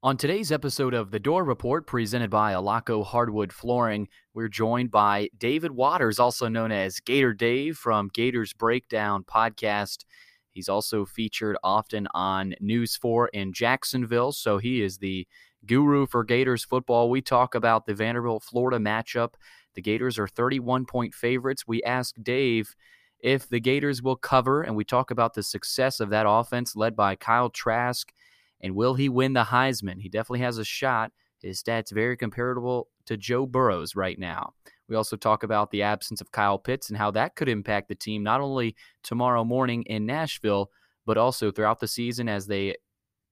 [0.00, 5.28] On today's episode of The Dore Report, presented by Alaco Hardwood Flooring, we're joined by
[5.36, 10.04] David Waters, also known as Gator Dave from Gators Breakdown podcast.
[10.52, 15.26] He's also featured often on News 4 in Jacksonville, so he is the
[15.66, 17.10] guru for Gators football.
[17.10, 19.34] We talk about the Vanderbilt Florida matchup.
[19.74, 21.64] The Gators are 31 point favorites.
[21.66, 22.76] We ask Dave
[23.18, 26.94] if the Gators will cover, and we talk about the success of that offense led
[26.94, 28.12] by Kyle Trask
[28.60, 30.00] and will he win the Heisman?
[30.00, 31.12] He definitely has a shot.
[31.42, 34.54] His stats very comparable to Joe Burrow's right now.
[34.88, 37.94] We also talk about the absence of Kyle Pitts and how that could impact the
[37.94, 40.70] team not only tomorrow morning in Nashville,
[41.06, 42.74] but also throughout the season as they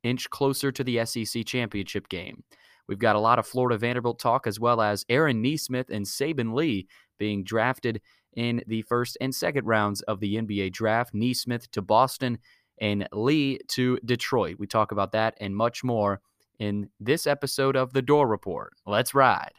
[0.03, 2.45] inch closer to the SEC championship game.
[2.89, 6.55] We've got a lot of Florida Vanderbilt talk as well as Aaron Nesmith and Saben
[6.55, 6.87] Lee
[7.19, 8.01] being drafted
[8.35, 11.15] in the first and second rounds of the NBA draft.
[11.15, 12.39] Nesmith to Boston
[12.79, 14.57] and Lee to Detroit.
[14.59, 16.21] We talk about that and much more
[16.59, 18.73] in this episode of The Dore Report.
[18.87, 19.53] Let's ride.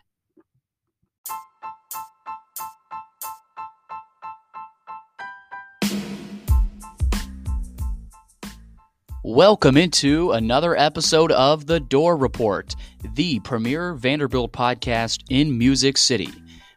[9.24, 12.74] Welcome into another episode of The Dore Report,
[13.14, 16.30] the premier Vanderbilt podcast in Music City.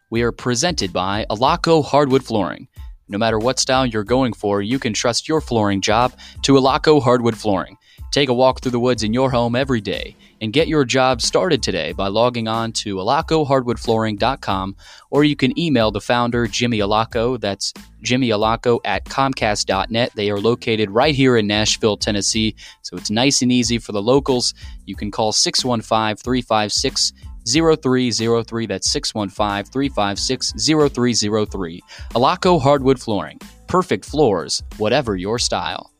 [0.09, 2.67] We are presented by Alaco Hardwood Flooring.
[3.11, 7.03] No matter what style you're going for, you can trust your flooring job to Alaco
[7.03, 7.77] Hardwood Flooring.
[8.09, 11.21] Take a walk through the woods in your home every day and get your job
[11.21, 14.75] started today by logging on to alacohardwoodflooring.com
[15.09, 17.39] or you can email the founder, Jimmy Alaco.
[17.39, 20.11] That's Jimmy Alaco at comcast.net.
[20.15, 24.01] They are located right here in Nashville, Tennessee, so it's nice and easy for the
[24.01, 24.53] locals.
[24.85, 27.11] You can call 615 356
[27.45, 28.65] 0303.
[28.65, 31.81] That's 615 356 0303.
[32.11, 33.39] Alaco Hardwood Flooring.
[33.67, 35.91] Perfect floors, whatever your style.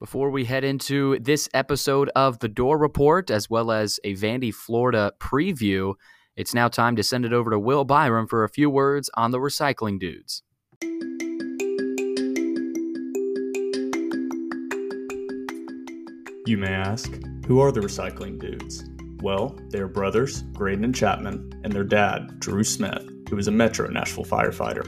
[0.00, 4.52] Before we head into this episode of The Dore Report, as well as a Vandy,
[4.52, 5.92] Florida preview,
[6.36, 9.30] it's now time to send it over to Will Byram for a few words on
[9.30, 10.42] the recycling dudes.
[16.50, 17.12] You may ask,
[17.46, 18.82] who are the recycling dudes?
[19.22, 23.52] Well, they are brothers, Graydon and Chapman, and their dad, Drew Smith, who is a
[23.52, 24.84] Metro Nashville firefighter.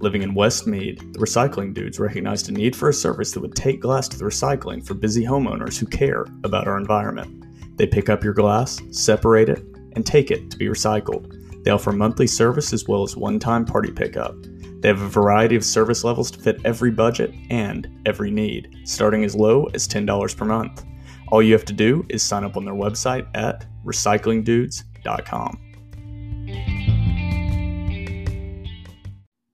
[0.00, 3.56] Living in West Meade, the recycling dudes recognized a need for a service that would
[3.56, 7.44] take glass to the recycling for busy homeowners who care about our environment.
[7.76, 11.64] They pick up your glass, separate it, and take it to be recycled.
[11.64, 14.36] They offer monthly service as well as one time party pickup.
[14.78, 19.24] They have a variety of service levels to fit every budget and every need, starting
[19.24, 20.84] as low as $10 per month.
[21.30, 25.60] All you have to do is sign up on their website at recyclingdudes.com.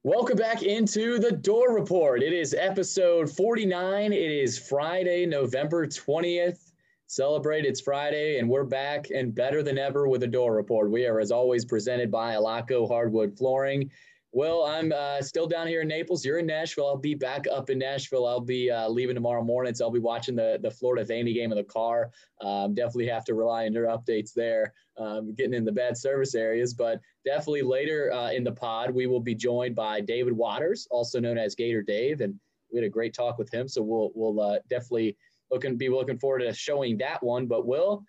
[0.03, 2.23] Welcome back into the Dore Report.
[2.23, 4.11] It is episode 49.
[4.11, 6.71] It is Friday, November 20th.
[7.05, 10.89] Celebrate it's Friday, and we're back and better than ever with the Dore Report.
[10.89, 13.91] We are, as always, presented by Alaco Hardwood Flooring.
[14.37, 16.23] Well, I'm uh, still down here in Naples.
[16.23, 16.85] You're in Nashville.
[16.85, 18.27] I'll be back up in Nashville.
[18.27, 21.51] I'll be uh, leaving tomorrow morning, so I'll be watching the the Florida Vandy game
[21.51, 22.11] in the car.
[22.41, 26.35] Um, definitely have to rely on your updates there, um, getting in the bad service
[26.35, 26.75] areas.
[26.75, 31.19] But definitely later uh, in the pod, we will be joined by David Waters, also
[31.19, 32.39] known as Gator Dave, and
[32.71, 33.67] we had a great talk with him.
[33.67, 35.17] So we'll we'll uh, definitely
[35.49, 37.47] looking be looking forward to showing that one.
[37.47, 38.03] But Will,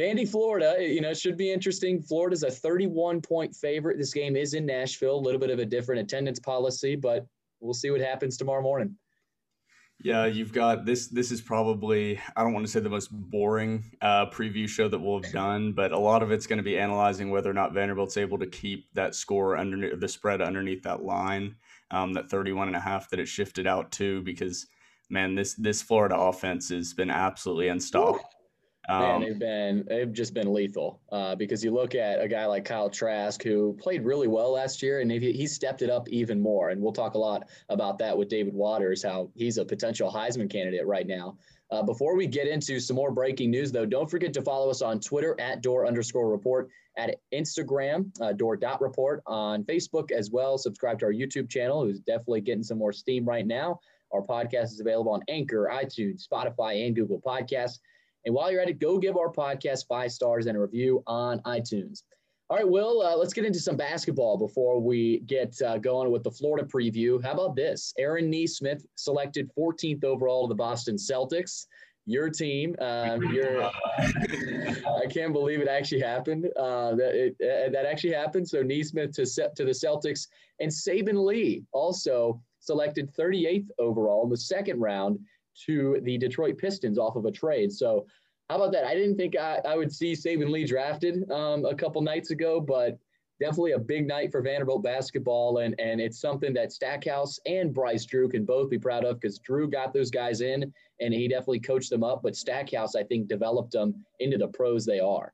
[0.00, 2.00] Vandy, Florida, you know, it should be interesting.
[2.00, 3.98] Florida's a 31 point favorite.
[3.98, 7.26] This game is in Nashville, a little bit of a different attendance policy, but
[7.60, 8.96] we'll see what happens tomorrow morning.
[10.02, 11.08] Yeah, you've got this.
[11.08, 14.98] This is probably I don't want to say the most boring uh, preview show that
[14.98, 17.74] we'll have done, but a lot of it's going to be analyzing whether or not
[17.74, 21.56] Vanderbilt's able to keep that score underneath the spread underneath that line,
[21.90, 24.22] um, that 31 and a half that it shifted out to.
[24.22, 24.66] Because
[25.10, 28.24] man, this this Florida offense has been absolutely unstoppable.
[28.88, 32.46] Man, um, they've been they've just been lethal uh, because you look at a guy
[32.46, 36.08] like Kyle Trask who played really well last year and he, he stepped it up
[36.08, 36.70] even more.
[36.70, 40.50] And we'll talk a lot about that with David Waters, how he's a potential Heisman
[40.50, 41.36] candidate right now.
[41.70, 44.82] Uh, before we get into some more breaking news, though, don't forget to follow us
[44.82, 50.32] on Twitter at door underscore report, at Instagram, uh, door dot report, on Facebook as
[50.32, 50.58] well.
[50.58, 53.78] Subscribe to our YouTube channel, who's definitely getting some more steam right now.
[54.12, 57.78] Our podcast is available on Anchor, iTunes, Spotify, and Google Podcasts.
[58.24, 61.40] And while you're at it, go give our podcast five stars and a review on
[61.40, 62.02] iTunes.
[62.50, 66.24] All right, Will, uh, let's get into some basketball before we get uh, going with
[66.24, 67.22] the Florida preview.
[67.22, 67.94] How about this?
[67.96, 71.66] Aaron Nesmith selected 14th overall to the Boston Celtics.
[72.06, 76.46] Your team, um, your, I can't believe it actually happened.
[76.56, 78.48] Uh, that it, uh, that actually happened.
[78.48, 80.26] So Nesmith to set to the Celtics,
[80.58, 85.20] and Saben Lee also selected 38th overall in the second round
[85.66, 87.72] to the Detroit Pistons off of a trade.
[87.72, 88.06] So
[88.48, 88.84] how about that?
[88.84, 92.60] I didn't think I, I would see Saben Lee drafted um, a couple nights ago,
[92.60, 92.98] but
[93.40, 95.58] definitely a big night for Vanderbilt basketball.
[95.58, 99.38] And, and it's something that Stackhouse and Bryce Drew can both be proud of because
[99.38, 102.22] Drew got those guys in and he definitely coached them up.
[102.22, 105.32] But Stackhouse, I think, developed them into the pros they are.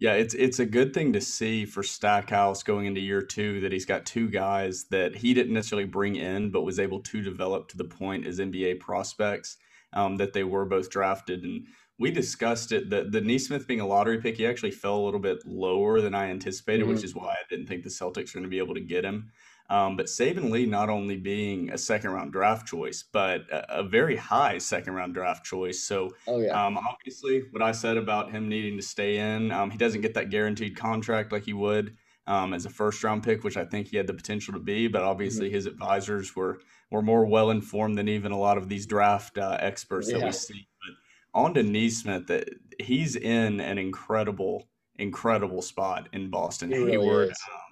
[0.00, 3.70] Yeah, it's it's a good thing to see for Stackhouse going into year two that
[3.70, 7.68] he's got two guys that he didn't necessarily bring in, but was able to develop
[7.68, 9.58] to the point as NBA prospects
[9.92, 11.44] um, that they were both drafted.
[11.44, 11.66] And
[11.98, 12.88] we discussed it.
[12.88, 16.14] that the Nesmith being a lottery pick, he actually fell a little bit lower than
[16.14, 16.94] I anticipated, mm-hmm.
[16.94, 19.04] which is why I didn't think the Celtics were going to be able to get
[19.04, 19.30] him.
[19.70, 23.82] Um, but Saben Lee not only being a second round draft choice, but a, a
[23.84, 25.84] very high second round draft choice.
[25.84, 26.66] So oh, yeah.
[26.66, 30.14] um, obviously, what I said about him needing to stay in, um, he doesn't get
[30.14, 31.96] that guaranteed contract like he would
[32.26, 34.88] um, as a first round pick, which I think he had the potential to be.
[34.88, 35.54] But obviously, mm-hmm.
[35.54, 39.56] his advisors were were more well informed than even a lot of these draft uh,
[39.60, 40.18] experts yeah.
[40.18, 42.48] that we see But on to Nesmith, that
[42.80, 46.70] he's in an incredible, incredible spot in Boston.
[46.70, 47.69] Really Hayward um,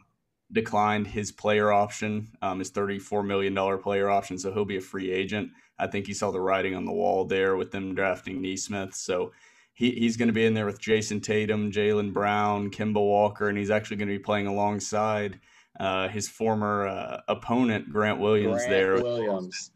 [0.53, 5.11] declined his player option, um, his $34 million player option, so he'll be a free
[5.11, 5.50] agent.
[5.79, 8.95] I think he saw the writing on the wall there with them drafting Nesmith.
[8.95, 9.33] So
[9.75, 13.56] he, he's going to be in there with Jayson Tatum, Jaylen Brown, Kemba Walker, and
[13.56, 15.39] he's actually going to be playing alongside
[15.79, 18.99] uh, his former uh, opponent, Grant Williams, there.
[18.99, 19.12] Grant there.
[19.12, 19.71] Williams.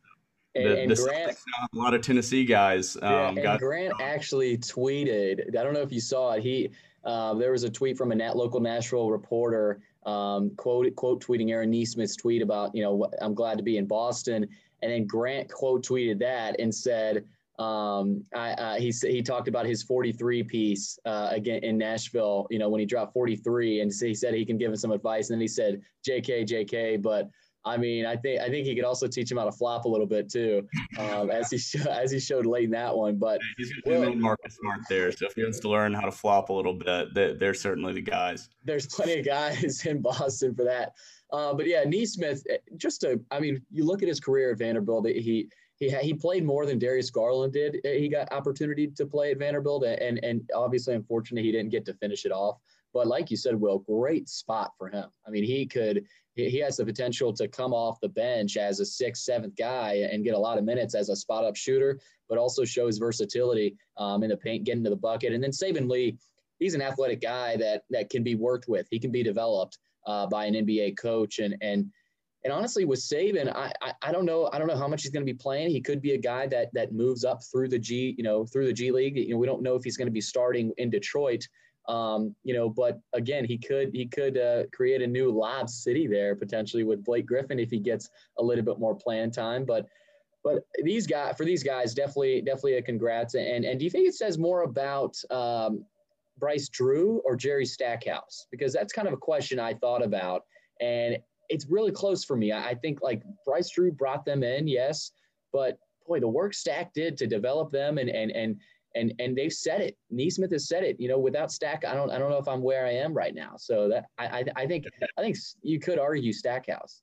[0.55, 1.37] And, the, and the Grant,
[1.73, 2.97] a lot of Tennessee guys.
[2.97, 5.57] Um, yeah, and Grant actually tweeted.
[5.57, 6.43] I don't know if you saw it.
[6.43, 6.71] He
[7.05, 11.51] uh, there was a tweet from a nat, local Nashville reporter, um, quote quote tweeting
[11.51, 14.47] Aaron Nesmith's tweet about you know I'm glad to be in Boston,
[14.83, 17.25] and then Grant quote tweeted that and said.
[17.59, 22.47] Um, I, uh, he he talked about his 43 piece uh, again in Nashville.
[22.51, 25.29] You know when he dropped 43, and he said he can give him some advice.
[25.29, 27.31] And then he said, "Jk, Jk," but
[27.65, 29.89] I mean, I think I think he could also teach him how to flop a
[29.89, 30.67] little bit too,
[30.99, 33.17] um, as he sh- as he showed late in that one.
[33.17, 36.13] But he's going to Marcus Smart there, so if he wants to learn how to
[36.13, 38.49] flop a little bit, they're, they're certainly the guys.
[38.65, 40.93] There's plenty of guys in Boston for that.
[41.33, 44.59] Uh, but yeah, Nesmith, eh, just to I mean, you look at his career at
[44.59, 45.07] Vanderbilt.
[45.07, 47.77] He he he played more than Darius Garland did.
[47.85, 51.85] Eh, he got opportunity to play at Vanderbilt, and and obviously, unfortunately, he didn't get
[51.87, 52.59] to finish it off.
[52.93, 55.07] But like you said, Will, great spot for him.
[55.27, 56.05] I mean, he could
[56.35, 60.25] he has the potential to come off the bench as a sixth, seventh guy and
[60.25, 64.23] get a lot of minutes as a spot up shooter, but also shows versatility um,
[64.23, 65.35] in the paint, getting to the bucket.
[65.35, 66.17] And then Saben Lee,
[66.59, 68.87] he's an athletic guy that that can be worked with.
[68.91, 71.39] He can be developed uh, by an NBA coach.
[71.39, 71.91] And and
[72.45, 75.13] and honestly, with Saben, I, I, I don't know I don't know how much he's
[75.13, 75.71] going to be playing.
[75.71, 78.67] He could be a guy that that moves up through the G you know through
[78.67, 79.17] the G League.
[79.17, 81.47] You know, we don't know if he's going to be starting in Detroit.
[81.89, 86.07] Um, you know, but again, he could he could uh, create a new lob city
[86.07, 88.09] there potentially with Blake Griffin if he gets
[88.39, 89.65] a little bit more playing time.
[89.65, 89.87] But
[90.45, 93.35] but these guys for these guys definitely definitely a congrats.
[93.35, 95.85] And and do you think it says more about um,
[96.39, 98.47] Bryce Drew or Jerry Stackhouse?
[98.51, 100.45] Because that's kind of a question I thought about,
[100.81, 101.19] and
[101.49, 102.53] it's really close for me.
[102.53, 105.11] I, I think like Bryce Drew brought them in, yes,
[105.53, 108.57] but boy, the work Stack did to develop them and and and
[108.95, 109.97] and and they've said it.
[110.11, 110.99] Nesmith has said it.
[110.99, 113.35] You know, without Stack, I don't I don't know if I'm where I am right
[113.35, 113.55] now.
[113.57, 114.87] So that I I, I think
[115.19, 117.03] I think you could argue Stackhouse.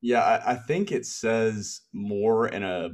[0.00, 2.90] Yeah, I, I think it says more in a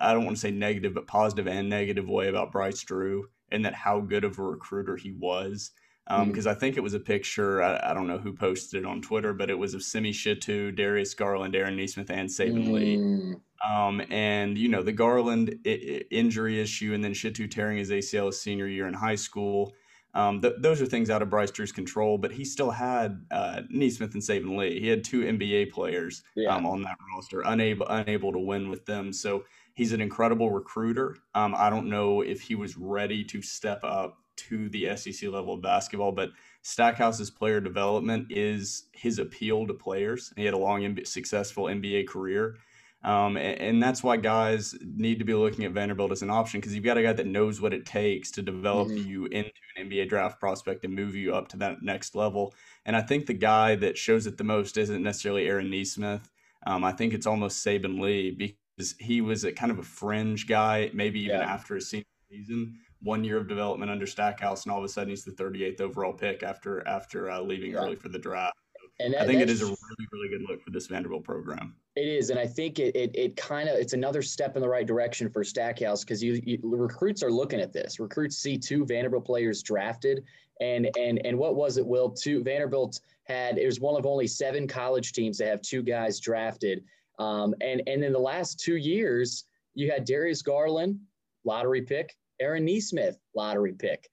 [0.00, 3.64] I don't want to say negative, but positive and negative way about Bryce Drew and
[3.64, 5.70] that how good of a recruiter he was.
[6.08, 6.56] Because um, mm.
[6.56, 9.32] I think it was a picture, I, I, don't know who posted it on Twitter,
[9.32, 12.72] but it was of Simi Shittu, Darius Garland, Aaron Nesmith, and Saben mm.
[12.72, 13.36] Lee.
[13.64, 17.90] Um, and you know the Garland I- I injury issue, and then Shittu tearing his
[17.90, 19.74] ACL his senior year in high school.
[20.14, 23.62] Um, th- those are things out of Bryce Drew's control, but he still had uh,
[23.70, 24.78] Nesmith and Saben Lee.
[24.78, 26.54] He had two NBA players yeah.
[26.54, 29.12] um, on that roster, unable unable to win with them.
[29.12, 29.44] So
[29.74, 31.16] he's an incredible recruiter.
[31.34, 35.54] Um, I don't know if he was ready to step up to the SEC level
[35.54, 36.30] of basketball, but
[36.62, 40.32] Stackhouse's player development is his appeal to players.
[40.36, 42.56] He had a long, successful NBA career.
[43.04, 46.60] Um, and, and, that's why guys need to be looking at Vanderbilt as an option
[46.60, 49.08] because you've got a guy that knows what it takes to develop mm-hmm.
[49.08, 52.54] you into an NBA draft prospect and move you up to that next level.
[52.86, 56.30] And I think the guy that shows it the most isn't necessarily Aaron Nesmith.
[56.64, 60.46] Um, I think it's almost Saben Lee because he was a kind of a fringe
[60.46, 61.52] guy, maybe even yeah.
[61.52, 62.78] after his senior season.
[63.02, 66.12] One year of development under Stackhouse, and all of a sudden he's the 38th overall
[66.12, 67.78] pick after after uh, leaving yeah.
[67.78, 68.54] early for the draft.
[69.00, 71.74] And that, I think it is a really, really good look for this Vanderbilt program.
[71.96, 74.68] It is, and I think it it, it kind of it's another step in the
[74.68, 77.98] right direction for Stackhouse because you, you, recruits are looking at this.
[77.98, 80.24] Recruits see two Vanderbilt players drafted,
[80.60, 81.86] and and and what was it?
[81.86, 85.82] Will two Vanderbilt had it was one of only seven college teams to have two
[85.82, 86.84] guys drafted,
[87.18, 89.44] um, and and in the last two years
[89.74, 90.98] you had Darius Garland
[91.44, 94.08] lottery pick, Aaron Nesmith lottery pick.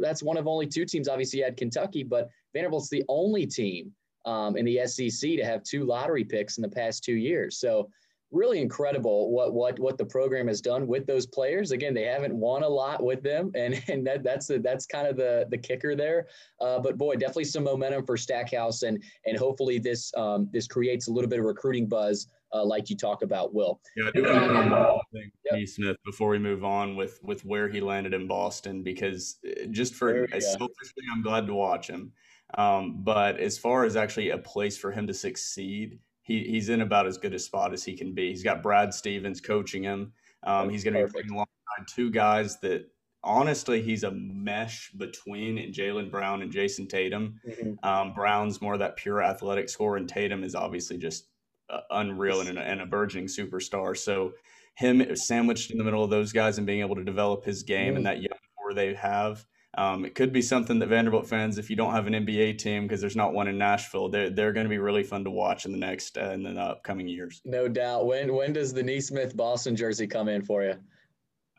[0.00, 1.08] That's one of only two teams.
[1.08, 3.92] Obviously, you had Kentucky, but Vanderbilt's the only team
[4.24, 7.58] um, in the SEC to have two lottery picks in the past two years.
[7.58, 7.90] So
[8.32, 11.70] really incredible what what what the program has done with those players.
[11.70, 15.06] Again, they haven't won a lot with them, and and that, that's the, that's kind
[15.06, 16.26] of the the kicker there.
[16.60, 21.08] Uh, but boy, definitely some momentum for Stackhouse, and and hopefully this um, this creates
[21.08, 22.26] a little bit of recruiting buzz.
[22.54, 23.80] Uh, like you talk about, Will.
[23.96, 25.68] Yeah, I do want to one yep.
[25.68, 29.94] Smith, before we move on with with where he landed in Boston, because uh, just
[29.94, 32.12] for selfishly, I'm glad to watch him.
[32.54, 36.82] Um, but as far as actually a place for him to succeed, he, he's in
[36.82, 38.28] about as good a spot as he can be.
[38.28, 40.12] He's got Brad Stevens coaching him.
[40.42, 42.90] Um, he's going to be playing alongside two guys that
[43.24, 47.40] honestly he's a mesh between Jaylen Brown and Jayson Tatum.
[47.48, 47.88] Mm-hmm.
[47.88, 51.31] Um, Brown's more that pure athletic score, and Tatum is obviously just uh,
[51.90, 53.96] unreal and, and a burgeoning superstar.
[53.96, 54.32] So
[54.74, 57.88] him sandwiched in the middle of those guys and being able to develop his game
[57.88, 57.96] mm-hmm.
[57.98, 61.70] and that young core they have um, it could be something that Vanderbilt fans, if
[61.70, 64.66] you don't have an NBA team because there's not one in Nashville, they're they're going
[64.66, 67.40] to be really fun to watch in the next uh, in the upcoming years.
[67.46, 68.06] No doubt.
[68.06, 70.74] When when does the Nesmith Boston jersey come in for you?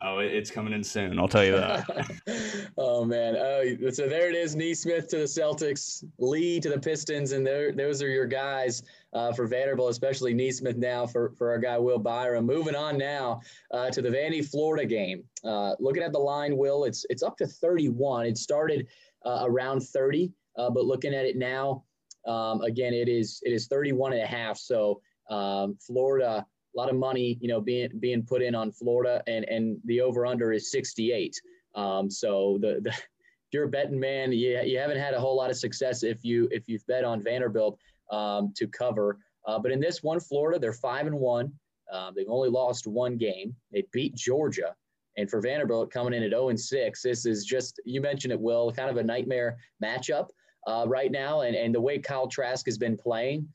[0.06, 1.18] Oh, it's coming in soon.
[1.18, 2.70] I'll tell you that.
[2.78, 3.38] oh man.
[3.38, 4.54] Oh, so there it is.
[4.54, 8.84] Nesmith to the Celtics, Lee to the Pistons, and there, those are your guys
[9.14, 12.46] uh, for Vanderbilt, especially Nesmith now for, for our guy Will Byram.
[12.46, 13.40] Moving on now
[13.72, 15.24] uh, to the Vandy Florida game.
[15.42, 18.26] Uh, looking at the line, Will, it's it's up to 31.
[18.26, 18.88] It started
[19.26, 21.86] uh, around 30, uh, but looking at it now,
[22.28, 24.58] um, again, it is it is 31 and a half.
[24.58, 26.46] So um, Florida
[26.76, 30.02] a lot of money, you know, being being put in on Florida, and and the
[30.02, 31.40] over under is 68.
[31.76, 35.36] Um, so the, the if you're a betting man, you, you haven't had a whole
[35.36, 37.78] lot of success if you if you've bet on Vanderbilt
[38.12, 39.20] um, to cover.
[39.46, 41.52] Uh, but in this one, Florida, they're five and one.
[41.92, 43.56] Uh, they've only lost one game.
[43.72, 44.76] They beat Georgia.
[45.18, 48.40] And for Vanderbilt coming in at 0 and 6, this is just, you mentioned it,
[48.40, 50.30] Will, kind of a nightmare matchup
[50.66, 51.42] uh, right now.
[51.42, 53.48] And, and the way Kyle Trask has been playing,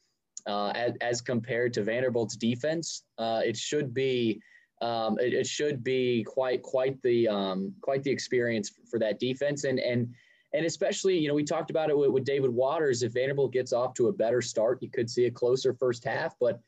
[0.49, 3.05] uh, as, as, compared to Vanderbilt's defense.
[3.19, 4.41] Uh, it should be
[4.81, 9.65] um, it, it, should be quite quite the um, quite the experience for that defense
[9.65, 10.09] and and
[10.55, 13.03] and especially you know we talked about it with, with, David Waters.
[13.03, 16.35] If Vanderbilt gets off to a better start, you could see a closer first half.
[16.41, 16.61] But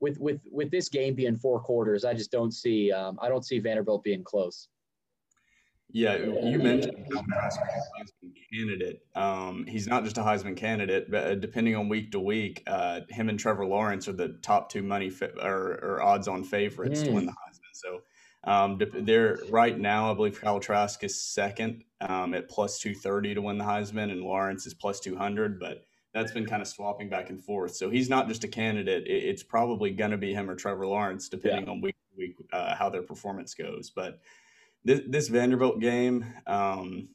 [0.00, 3.44] with with with this game being four quarters, I just don't see um, I don't
[3.44, 4.68] see Vanderbilt being close.
[5.92, 9.00] Yeah, you mentioned Heisman candidate.
[9.14, 13.00] Um, he's not just a Heisman candidate, but uh, depending on week to week, uh,
[13.08, 17.06] him and Trevor Lawrence are the top two money or, or odds-on favorites mm.
[17.06, 17.28] to win mm.
[17.28, 17.72] the Heisman.
[17.72, 18.00] So
[18.44, 20.10] um, they're right now.
[20.10, 24.10] I believe Kyle Trask is second um, at plus two thirty to win the Heisman,
[24.10, 25.58] and Lawrence is plus two hundred.
[25.58, 27.76] But that's been kind of swapping back and forth.
[27.76, 29.04] So he's not just a candidate.
[29.06, 31.70] It's probably going to be him or Trevor Lawrence, depending yeah.
[31.70, 33.90] on week to week uh, how their performance goes.
[33.90, 34.20] But
[34.86, 37.08] this, this Vanderbilt game, um,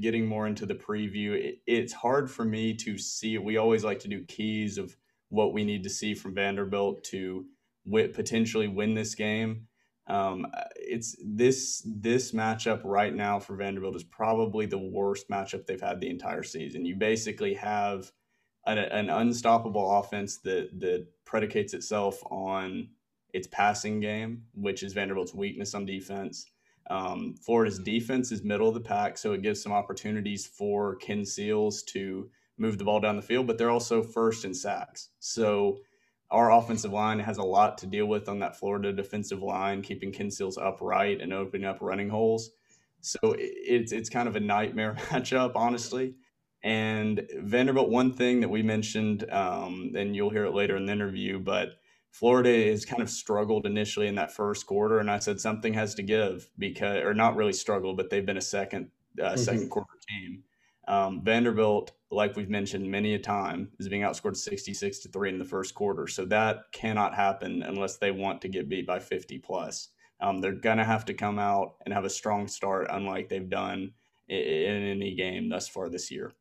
[0.00, 3.36] getting more into the preview, it, it's hard for me to see.
[3.36, 4.96] We always like to do keys of
[5.28, 7.44] what we need to see from Vanderbilt to
[7.84, 9.66] w- potentially win this game.
[10.06, 15.80] Um, it's this this matchup right now for Vanderbilt is probably the worst matchup they've
[15.80, 16.86] had the entire season.
[16.86, 18.10] You basically have
[18.66, 22.88] an, an unstoppable offense that that predicates itself on
[23.32, 26.46] its passing game, which is Vanderbilt's weakness on defense
[26.90, 31.24] um, Florida's defense is middle of the pack, so it gives some opportunities for Ken
[31.24, 32.28] Seals to
[32.58, 35.08] move the ball down the field, but they're also first in sacks.
[35.20, 35.78] So
[36.30, 40.12] our offensive line has a lot to deal with on that Florida defensive line, keeping
[40.12, 42.50] Ken Seals upright and opening up running holes.
[43.00, 46.14] So it's it's kind of a nightmare matchup, honestly.
[46.62, 50.92] And Vanderbilt, one thing that we mentioned, um, and you'll hear it later in the
[50.92, 51.79] interview, but
[52.10, 55.94] Florida has kind of struggled initially in that first quarter, and I said something has
[55.94, 58.90] to give because, or not really struggle, but they've been a second
[59.20, 59.36] uh, mm-hmm.
[59.36, 60.42] second quarter team.
[60.88, 65.28] Um, Vanderbilt, like we've mentioned many a time, is being outscored sixty six to three
[65.28, 66.08] in the first quarter.
[66.08, 69.90] So that cannot happen unless they want to get beat by fifty plus.
[70.20, 73.92] Um, they're gonna have to come out and have a strong start, unlike they've done
[74.28, 76.32] in, in any game thus far this year.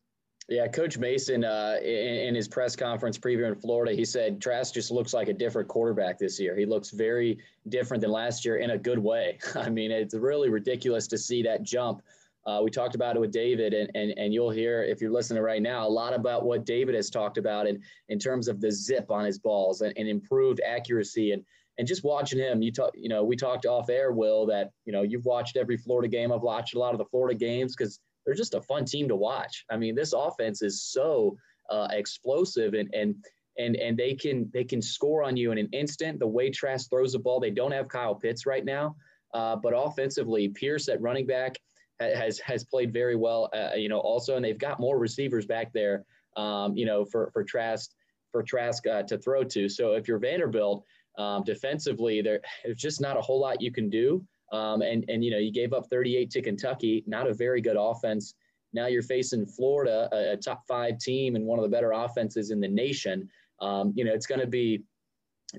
[0.50, 4.74] Yeah, Coach Mason, uh, in, in, his press conference preview in Florida, he said Trask
[4.74, 6.56] just looks like a different quarterback this year.
[6.56, 7.38] He looks very
[7.68, 9.38] different than last year in a good way.
[9.56, 12.02] I mean, it's really ridiculous to see that jump.
[12.48, 15.44] Uh, we talked about it with David, and, and, and you'll hear, if you're listening
[15.44, 18.72] right now, a lot about what David has talked about in, in terms of the
[18.72, 21.32] zip on his balls and, and improved accuracy.
[21.32, 21.44] And,
[21.78, 24.94] and just watching him, you talk, you know, we talked off air, Will, that, you
[24.94, 26.32] know, you've watched every Florida game.
[26.32, 29.16] I've watched a lot of the Florida games because they're just a fun team to
[29.16, 29.66] watch.
[29.70, 31.38] I mean, this offense is so
[31.70, 33.16] uh, explosive and and
[33.58, 36.20] and and they can they can score on you in an instant.
[36.20, 38.96] The way Trask throws the ball, they don't have Kyle Pitts right now,
[39.34, 41.56] uh, but offensively, Pierce at running back
[42.00, 43.50] has has played very well.
[43.54, 46.06] Uh, you know, also, and they've got more receivers back there.
[46.38, 47.92] Um, you know, for for Trask
[48.32, 49.68] for Trask uh, to throw to.
[49.68, 50.86] So if you're Vanderbilt
[51.18, 54.24] um, defensively, there, there's just not a whole lot you can do.
[54.52, 57.78] Um, and and you know you gave up 38 to Kentucky, not a very good
[57.80, 58.34] offense.
[58.74, 62.52] Now you're facing Florida, a, a top five team and one of the better offenses
[62.52, 63.30] in the nation.
[63.62, 64.84] Um, you know it's going to be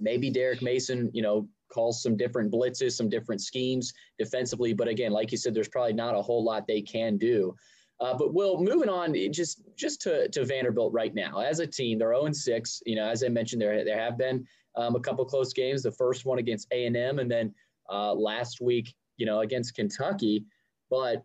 [0.00, 4.73] maybe Derek Mason, you know, calls some different blitzes, some different schemes defensively.
[4.73, 7.54] But again, like you said, there's probably not a whole lot they can do.
[8.00, 11.99] Uh, but Will, moving on, just just to, to Vanderbilt right now as a team,
[11.99, 12.82] they're 0 6.
[12.87, 15.82] You know, as I mentioned, there there have been um, a couple close games.
[15.82, 17.54] The first one against A and M, and then
[17.90, 20.44] uh, last week, you know, against Kentucky.
[20.90, 21.25] But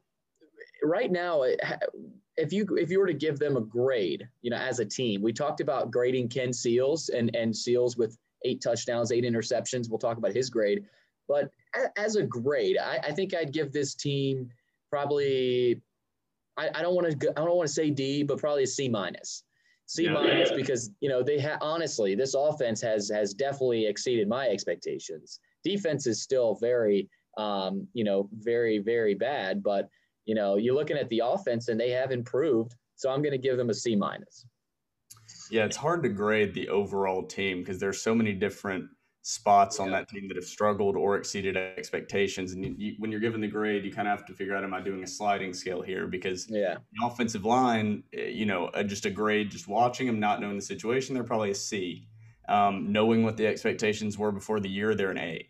[0.84, 1.44] right now,
[2.38, 5.22] if you if you were to give them a grade, you know, as a team,
[5.22, 9.90] we talked about grading Ken Seals and and Seals with eight touchdowns, eight interceptions.
[9.90, 10.86] We'll talk about his grade.
[11.28, 11.50] But
[11.98, 14.50] as a grade, I, I think I'd give this team
[14.90, 15.82] probably.
[16.58, 17.30] I, I don't want to.
[17.32, 19.44] I don't want to say D, but probably a C minus.
[19.88, 20.56] C minus yeah.
[20.56, 26.08] because you know they have honestly this offense has has definitely exceeded my expectations defense
[26.08, 29.62] is still very, um, you know, very, very bad.
[29.62, 29.90] But,
[30.26, 32.76] you know, you're looking at the offense and they have improved.
[32.96, 34.46] So I'm going to give them a C minus.
[35.52, 38.86] Yeah, it's hard to grade the overall team because there's so many different
[39.28, 39.86] spots yeah.
[39.86, 42.54] on that team that have struggled or exceeded expectations.
[42.54, 44.64] And you, you, when you're given the grade, you kind of have to figure out,
[44.64, 46.06] am I doing a sliding scale here?
[46.08, 46.76] Because yeah.
[46.94, 50.62] the offensive line, eh, you know, just a grade, just watching them, not knowing the
[50.62, 52.08] situation, they're probably a C.
[52.48, 55.48] Um, knowing what the expectations were before the year, they're an A.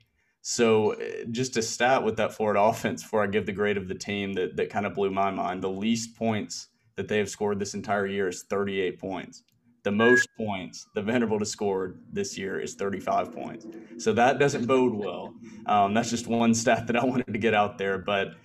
[0.47, 3.87] So uh, just a stat with that Florida offense before I give the grade of
[3.87, 5.63] the team that, that kind of blew my mind.
[5.63, 9.41] The least points that they have scored this entire year is 38 points.
[9.81, 13.65] The most points the Vanderbilt has scored this year is 35 points.
[13.97, 15.33] So that doesn't bode well.
[15.65, 17.97] Um, that's just one stat that I wanted to get out there.
[17.97, 18.35] But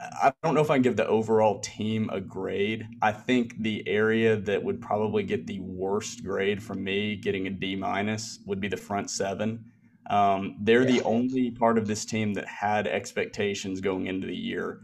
[0.00, 2.86] I don't know if I can give the overall team a grade.
[3.02, 7.50] I think the area that would probably get the worst grade from me, getting a
[7.50, 9.62] D minus, would be the front seven.
[10.10, 10.98] Um, they're yeah.
[10.98, 14.80] the only part of this team that had expectations going into the year,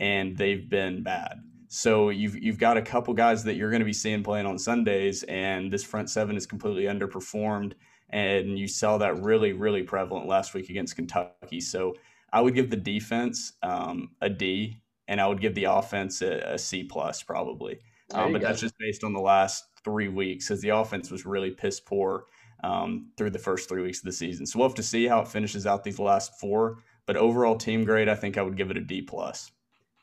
[0.00, 1.38] and they've been bad.
[1.68, 4.58] So you've you've got a couple guys that you're going to be seeing playing on
[4.58, 7.74] Sundays, and this front seven is completely underperformed.
[8.10, 11.60] And you saw that really, really prevalent last week against Kentucky.
[11.60, 11.94] So
[12.32, 16.54] I would give the defense um, a D, and I would give the offense a,
[16.54, 17.80] a C plus probably.
[18.12, 21.50] Um, but that's just based on the last three weeks, because the offense was really
[21.50, 22.24] piss poor
[22.64, 24.46] um, through the first three weeks of the season.
[24.46, 26.78] So we'll have to see how it finishes out these last four.
[27.06, 29.52] But overall team grade, I think I would give it a D plus.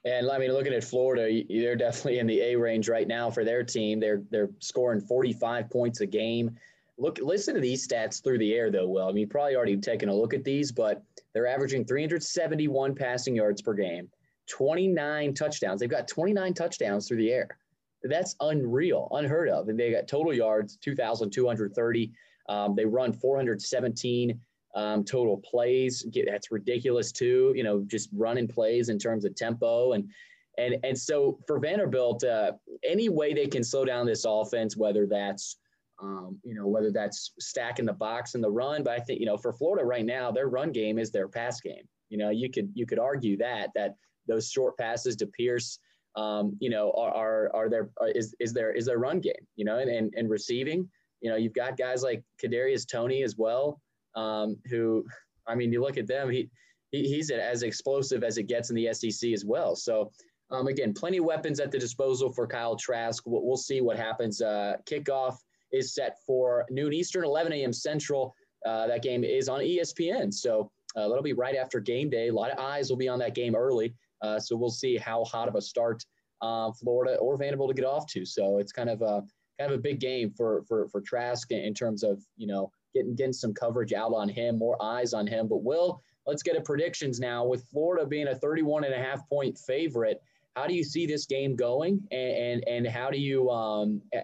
[0.06, 3.44] And I mean, looking at Florida, they're definitely in the A range right now for
[3.44, 4.00] their team.
[4.00, 6.56] They're they're scoring 45 points a game.
[6.98, 8.88] Look, listen to these stats through the air, though.
[8.88, 13.36] Well, I mean, probably already taken a look at these, but they're averaging 371 passing
[13.36, 14.08] yards per game,
[14.48, 15.80] 29 touchdowns.
[15.80, 17.58] They've got 29 touchdowns through the air.
[18.04, 19.70] That's unreal, unheard of.
[19.70, 22.12] And they got total yards 2,230.
[22.50, 24.40] Um, they run 417
[24.76, 26.06] um, total plays.
[26.28, 27.54] That's ridiculous too.
[27.56, 30.10] You know, just running plays in terms of tempo and
[30.58, 35.06] and and so for Vanderbilt, uh, any way they can slow down this offense, whether
[35.06, 35.58] that's
[36.02, 39.26] um, you know whether that's stacking the box and the run, but I think you
[39.26, 41.88] know for Florida right now, their run game is their pass game.
[42.10, 43.96] You know, you could you could argue that that
[44.28, 45.80] those short passes to Pierce,
[46.16, 49.48] um, you know, are are, are there is is there is their run game.
[49.56, 50.90] You know, and and, and receiving
[51.22, 53.80] you know, you've got guys like Kadarius Toney as well,
[54.16, 55.06] um, who,
[55.48, 56.50] I mean, you look at them, he,
[56.92, 59.76] he he's as explosive as it gets in the SEC as well.
[59.76, 60.12] So
[60.52, 63.24] um, again, plenty of weapons at the disposal for Kyle Trask.
[63.26, 64.42] We'll, we'll see what happens.
[64.42, 65.38] Uh, kickoff
[65.72, 67.72] is set for noon Eastern, 11 a.m.
[67.72, 68.36] Central.
[68.66, 72.28] Uh, that game is on ESPN, so uh, that'll be right after game day.
[72.28, 75.24] A lot of eyes will be on that game early, uh, so we'll see how
[75.24, 76.04] hot of a start
[76.42, 78.26] uh, Florida or Vanderbilt to get off to.
[78.26, 79.24] So it's kind of a
[79.62, 83.16] kind of a big game for for for Trask in terms of you know getting
[83.16, 85.48] getting some coverage out on him, more eyes on him.
[85.48, 89.28] But Will, let's get a predictions now with Florida being a 31 and a half
[89.30, 90.22] point favorite.
[90.56, 94.22] how do you see this game going, and and, and how do you um, eh,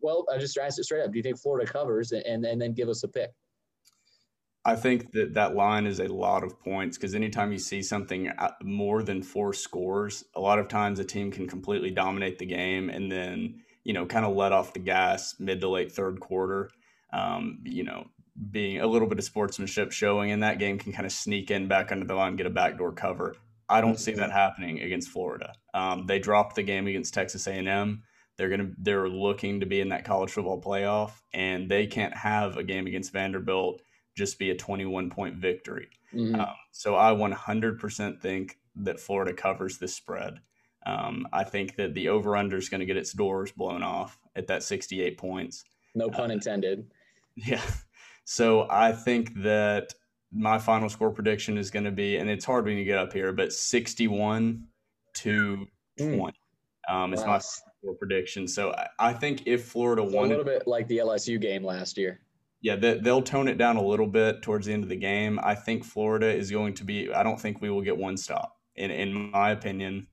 [0.00, 1.12] well, I just asked it straight up.
[1.12, 3.30] Do you think Florida covers, and and then give us a pick?
[4.66, 8.30] I think that that line is a lot of points because anytime you see something
[8.62, 12.88] more than four scores, a lot of times a team can completely dominate the game
[12.88, 16.70] and then you know kind of let off the gas mid to late third quarter.
[17.12, 18.06] Um, you know,
[18.50, 21.68] being a little bit of sportsmanship showing in that game can kind of sneak in
[21.68, 23.36] back under the line, get a backdoor cover.
[23.68, 25.52] I don't see that happening against Florida.
[25.72, 28.02] Um, they dropped the game against Texas A&M.
[28.36, 32.56] They're gonna they're looking to be in that college football playoff, and they can't have
[32.56, 33.80] a game against Vanderbilt
[34.16, 35.88] just be a 21 point victory.
[36.12, 36.40] Mm-hmm.
[36.40, 40.40] Um, so I 100% think that Florida covers this spread.
[40.86, 44.18] Um, I think that the over under is going to get its doors blown off
[44.36, 45.64] at that 68 points.
[45.94, 46.90] No pun uh, intended.
[47.36, 47.62] Yeah.
[48.24, 49.92] So I think that
[50.32, 53.12] my final score prediction is going to be, and it's hard when you get up
[53.12, 54.66] here, but 61
[55.14, 55.66] to
[55.98, 56.16] mm.
[56.16, 56.38] 20
[56.88, 57.26] um, is wow.
[57.26, 58.48] my score prediction.
[58.48, 61.96] So I, I think if Florida won, a little bit like the LSU game last
[61.96, 62.20] year.
[62.60, 65.38] Yeah, they'll tone it down a little bit towards the end of the game.
[65.42, 67.12] I think Florida is going to be.
[67.12, 68.56] I don't think we will get one stop.
[68.76, 70.06] In in my opinion,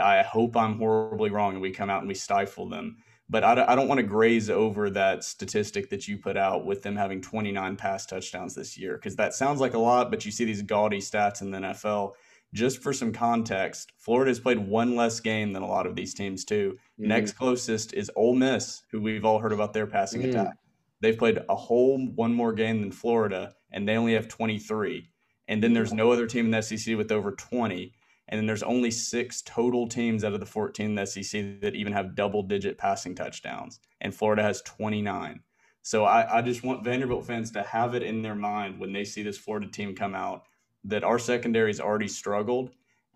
[0.00, 2.96] I hope I'm horribly wrong and we come out and we stifle them
[3.30, 6.82] but I, I don't want to graze over that statistic that you put out with
[6.82, 10.32] them having 29 pass touchdowns this year because that sounds like a lot, but you
[10.32, 12.12] see these gaudy stats in the NFL.
[12.52, 16.12] Just for some context, Florida has played one less game than a lot of these
[16.12, 16.76] teams too.
[17.00, 17.06] Mm.
[17.06, 20.30] Next closest is Ole Miss, who we've all heard about their passing mm.
[20.30, 20.56] attack.
[21.00, 25.08] They've played a whole one more game than Florida, and they only have 23.
[25.46, 27.92] And then there's no other team in the SEC with over 20.
[28.30, 31.74] And then there's only six total teams out of the 14 in the SEC that
[31.74, 33.80] even have double digit passing touchdowns.
[34.00, 35.40] And Florida has 29.
[35.82, 39.04] So I, I just want Vanderbilt fans to have it in their mind when they
[39.04, 40.44] see this Florida team come out
[40.84, 42.70] that our secondary has already struggled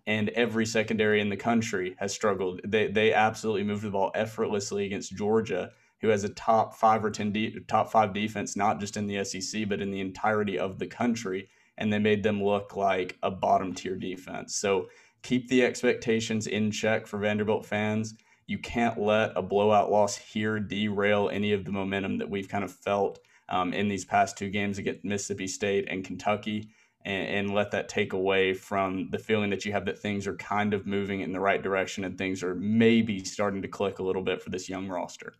[0.07, 2.61] and every secondary in the country has struggled.
[2.65, 7.09] They, they absolutely moved the ball effortlessly against Georgia, who has a top five or
[7.09, 10.77] 10 de- top five defense, not just in the SEC, but in the entirety of
[10.77, 11.49] the country.
[11.77, 14.55] And they made them look like a bottom tier defense.
[14.55, 14.87] So
[15.25, 18.13] keep the expectations in check for Vanderbilt fans.
[18.45, 22.63] You can't let a blowout loss here derail any of the momentum that we've kind
[22.63, 26.69] of felt um, in these past two games against Mississippi State and Kentucky,
[27.05, 30.35] and, and, let that take away from the feeling that you have that things are
[30.37, 34.03] kind of moving in the right direction and things are maybe starting to click a
[34.03, 35.33] little bit for this young roster.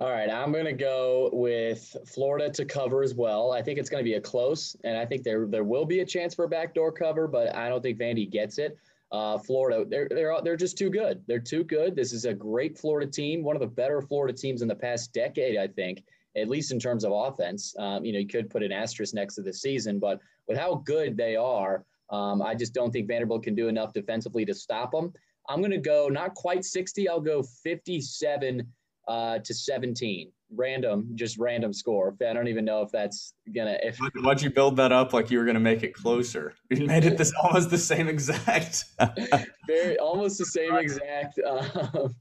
[0.00, 3.52] All right, I'm going to go with Florida to cover as well.
[3.52, 6.00] I think it's going to be a close, and I think there there will be
[6.00, 8.78] a chance for a backdoor cover, but I don't think Vandy gets it.
[9.12, 11.22] Uh, Florida, they're they're they're just too good.
[11.26, 11.94] They're too good.
[11.94, 15.12] This is a great Florida team, one of the better Florida teams in the past
[15.12, 16.02] decade, I think,
[16.34, 17.74] at least in terms of offense.
[17.78, 20.76] Um, you know, you could put an asterisk next to the season, but with how
[20.86, 24.92] good they are, um, I just don't think Vanderbilt can do enough defensively to stop
[24.92, 25.12] them.
[25.48, 27.06] I'm going to go not quite 60.
[27.08, 28.66] I'll go 57
[29.08, 32.14] uh, to 17 random, just random score.
[32.26, 33.78] I don't even know if that's gonna.
[33.82, 36.54] If why'd you build that up like you were gonna make it closer?
[36.70, 38.84] You made it this almost the same exact.
[39.66, 42.14] very almost the same exact um,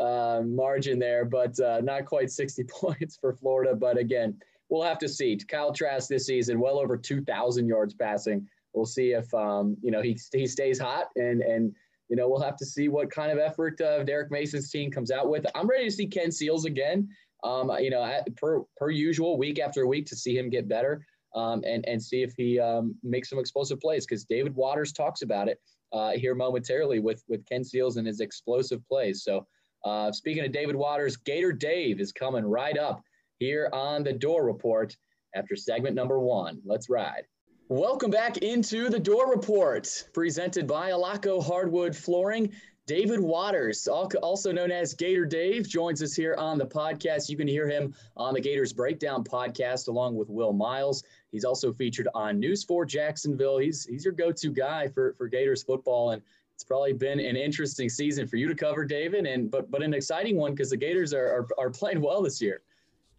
[0.00, 3.74] uh, margin there, but uh, not quite 60 points for Florida.
[3.74, 5.38] But again, we'll have to see.
[5.48, 8.46] Kyle Trask this season, well over 2,000 yards passing.
[8.72, 11.74] We'll see if um, you know he he stays hot and and
[12.12, 15.10] you know, we'll have to see what kind of effort uh, Derek Mason's team comes
[15.10, 15.46] out with.
[15.54, 17.08] I'm ready to see Ken Seals again
[17.44, 21.62] um, you know, per per usual, week after week to see him get better um,
[21.66, 25.48] and and see if he um, makes some explosive plays because David Waters talks about
[25.48, 25.60] it
[25.92, 29.24] uh, here momentarily with with Ken Seals and his explosive plays.
[29.24, 29.46] So
[29.84, 33.02] uh, speaking of David Waters, Gator Dave is coming right up
[33.38, 34.96] here on the Dore Report
[35.34, 36.60] after segment number one.
[36.64, 37.24] Let's ride.
[37.68, 42.52] Welcome back into the Dore Report, presented by Alaco Hardwood Flooring.
[42.86, 47.28] David Waters, also known as Gator Dave, joins us here on the podcast.
[47.28, 51.04] You can hear him on the Gators Breakdown podcast along with Will Miles.
[51.30, 53.58] He's also featured on News 4 Jacksonville.
[53.58, 56.22] He's he's your go-to guy for, for Gators football, and
[56.54, 59.94] it's probably been an interesting season for you to cover, David, and but but an
[59.94, 62.62] exciting one because the Gators are, are are playing well this year.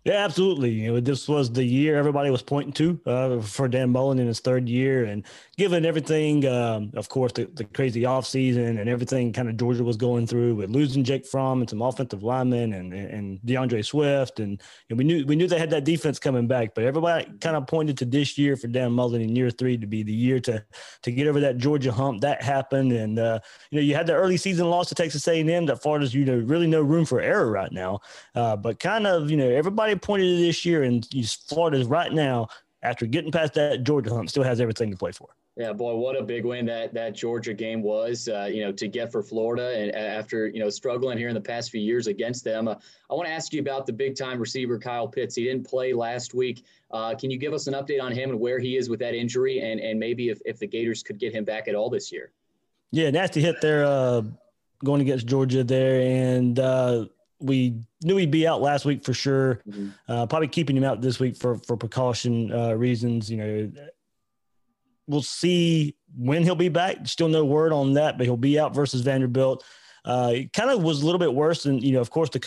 [0.05, 0.71] Yeah, absolutely.
[0.71, 4.27] You know, this was the year everybody was pointing to uh, for Dan Mullen in
[4.27, 5.23] his third year, and
[5.57, 9.95] given everything, um, of course, the, the crazy offseason and everything kind of Georgia was
[9.95, 14.61] going through with losing Jake Fromm and some offensive linemen and and DeAndre Swift, and,
[14.89, 17.97] we knew we knew they had that defense coming back, but everybody kind of pointed
[17.99, 20.63] to this year for Dan Mullen in year three to be the year to
[21.03, 22.19] to get over that Georgia hump.
[22.19, 23.39] That happened, and uh,
[23.71, 26.25] you know you had the early season loss to Texas A&M that far as you
[26.25, 28.01] know really no room for error right now,
[28.35, 31.07] uh, but kind of you know everybody pointed to this year, and
[31.47, 32.47] Florida's right now
[32.81, 35.29] after getting past that Georgia hump still has everything to play for.
[35.55, 38.27] Yeah, boy, what a big win that that Georgia game was.
[38.27, 41.41] Uh, you know, to get for Florida, and after you know struggling here in the
[41.41, 42.75] past few years against them, uh,
[43.11, 45.35] I want to ask you about the big time receiver Kyle Pitts.
[45.35, 46.63] He didn't play last week.
[46.89, 49.13] Uh, can you give us an update on him and where he is with that
[49.13, 52.11] injury, and and maybe if if the Gators could get him back at all this
[52.11, 52.31] year?
[52.89, 54.23] Yeah, nasty hit there, uh,
[54.83, 57.05] going against Georgia there, and uh,
[57.39, 59.61] we knew he'd be out last week for sure.
[59.67, 59.89] Mm-hmm.
[60.07, 63.29] Uh, probably keeping him out this week for for precaution reasons.
[63.29, 63.71] You know
[65.07, 67.07] we'll see when he'll be back.
[67.07, 69.63] Still no word on that, but he'll be out versus Vanderbilt.
[70.05, 72.41] Uh, it kind of was a little bit worse than you know, of course, the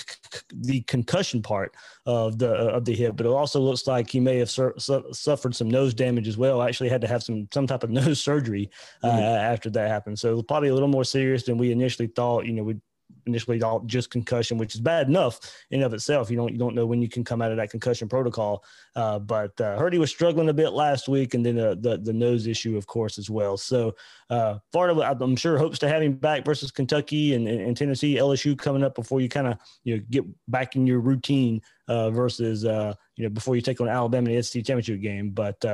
[0.53, 4.37] the concussion part of the of the hip, but it also looks like he may
[4.37, 6.61] have sur- su- suffered some nose damage as well.
[6.61, 8.69] Actually, had to have some some type of nose surgery
[9.03, 9.21] uh, mm-hmm.
[9.21, 10.19] after that happened.
[10.19, 12.45] So probably a little more serious than we initially thought.
[12.45, 12.77] You know, we
[13.26, 16.30] initially just concussion, which is bad enough in of itself.
[16.30, 18.64] You don't you don't know when you can come out of that concussion protocol.
[18.94, 22.12] Uh, but uh, he was struggling a bit last week, and then uh, the the
[22.12, 23.56] nose issue, of course, as well.
[23.56, 23.94] So
[24.30, 28.56] uh, Florida, I'm sure hopes to have him back versus Kentucky and, and, Tennessee, LSU
[28.58, 32.64] coming up before you kind of you know get back in your routine uh, versus
[32.64, 35.30] uh, you know before you take on Alabama in the SEC championship game.
[35.30, 35.64] But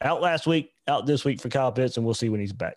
[0.00, 2.76] out last week, out this week for Kyle Pitts, and we'll see when he's back.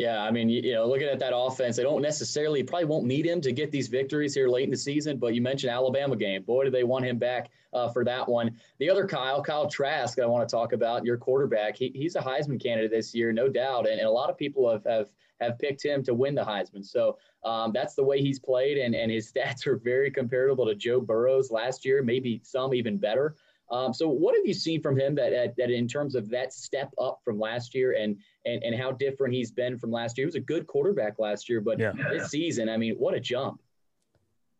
[0.00, 3.26] Yeah, I mean, you, know, looking at that offense, they don't necessarily probably won't need
[3.26, 5.18] him to get these victories here late in the season.
[5.18, 6.42] But you mentioned Alabama game.
[6.42, 8.56] Boy, do they want him back uh, for that one.
[8.78, 11.76] The other Kyle, Kyle Trask, I want to talk about your quarterback.
[11.76, 14.72] He, he's a Heisman candidate this year, no doubt, and, and a lot of people
[14.72, 16.82] have have have picked him to win the Heisman.
[16.82, 20.74] So um, that's the way he's played, and and his stats are very comparable to
[20.74, 23.36] Joe Burrow's last year, maybe some even better.
[23.70, 26.92] Um, so what have you seen from him that, that in terms of that step
[26.98, 30.24] up from last year and, and, and how different he's been from last year?
[30.24, 31.92] He was a good quarterback last year, but yeah.
[32.10, 33.60] this season, I mean, what a jump.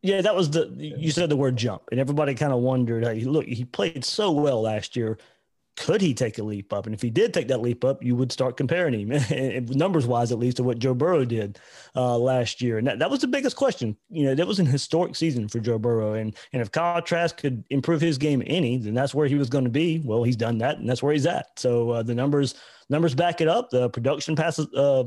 [0.03, 3.05] Yeah, that was the you said the word jump, and everybody kind of wondered.
[3.05, 5.18] Hey, look, he played so well last year
[5.76, 6.87] could he take a leap up?
[6.87, 10.30] And if he did take that leap up, you would start comparing him, numbers wise,
[10.33, 11.59] at least, to what Joe Burrow did
[11.96, 12.78] uh, last year.
[12.78, 13.96] And that, that was the biggest question.
[14.11, 16.14] You know, that was an historic season for Joe Burrow.
[16.14, 19.48] And and if Kyle Trask could improve his game any, then that's where he was
[19.48, 20.02] going to be.
[20.04, 21.46] Well, he's done that, and that's where he's at.
[21.59, 22.54] So uh, the numbers
[22.88, 23.70] numbers back it up.
[23.70, 25.04] The production passes uh,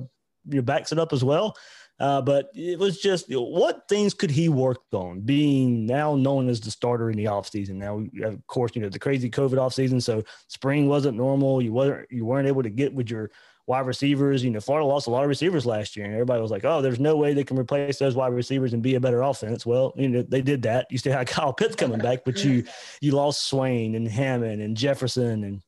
[0.50, 1.56] you know, backs it up as well.
[2.00, 6.16] Uh, but it was just you know, what things could he work on being now
[6.16, 7.76] known as the starter in the offseason.
[7.76, 10.02] Now, of course, you know, the crazy COVID offseason.
[10.02, 11.62] So spring wasn't normal.
[11.62, 13.30] You weren't, you weren't able to get with your
[13.68, 14.44] wide receivers.
[14.44, 16.82] You know, Florida lost a lot of receivers last year, and everybody was like, "Oh,
[16.82, 19.94] there's no way they can replace those wide receivers and be a better offense." Well,
[19.96, 20.88] you know, they did that.
[20.90, 22.64] You still had Kyle Pitts coming back, but you
[23.02, 25.62] you lost Swain and Hammond and Jefferson and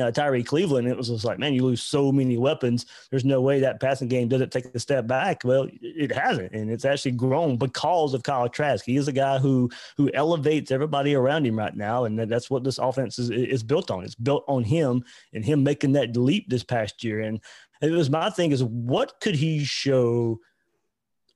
[0.00, 2.86] uh, Tyrie Cleveland, it was just like, man, you lose so many weapons.
[3.10, 5.42] There's no way that passing game doesn't take a step back.
[5.44, 8.84] Well, it hasn't, and it's actually grown because of Kyle Trask.
[8.84, 12.64] He is a guy who who elevates everybody around him right now, and that's what
[12.64, 14.04] this offense is is built on.
[14.04, 17.20] It's built on him and him making that leap this past year.
[17.20, 17.40] And
[17.80, 20.40] it was my thing is, what could he show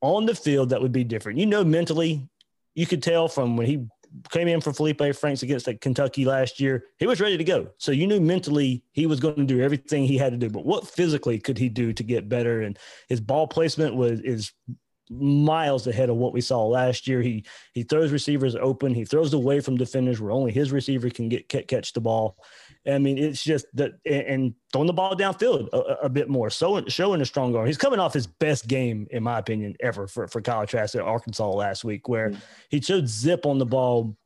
[0.00, 1.38] on the field that would be different?
[1.38, 2.28] You know, mentally,
[2.74, 3.86] you could tell from when he
[4.30, 6.84] came in for Feleipe Franks against like Kentucky last year.
[6.98, 7.68] He was ready to go.
[7.78, 10.50] So you knew mentally he was going to do everything he had to do.
[10.50, 12.62] But what physically could he do to get better?
[12.62, 14.52] And his ball placement was is
[15.10, 17.22] miles ahead of what we saw last year.
[17.22, 17.44] He
[17.74, 18.94] he throws receivers open.
[18.94, 22.36] He throws away from defenders where only his receiver can get catch the ball.
[22.86, 26.84] I mean, it's just that and throwing the ball downfield a, a, bit more, so
[26.88, 27.66] showing a strong arm.
[27.66, 31.02] He's coming off his best game, in my opinion, ever for for Kyle Trask at
[31.02, 32.40] Arkansas last week, where mm-hmm.
[32.70, 34.16] he showed zip on the ball